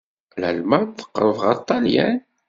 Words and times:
Lalman 0.41 0.83
teqreb 0.97 1.37
ɣer 1.43 1.55
Ṭṭalyan? 1.61 2.17